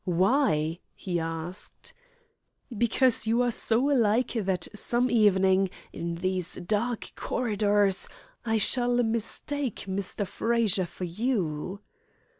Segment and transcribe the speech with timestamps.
[0.03, 1.93] "Why?" he asked.
[2.75, 8.09] "Because you are so alike that some evening, in these dark corridors,
[8.43, 10.25] I shall mistake Mr.
[10.25, 11.81] Frazer for you."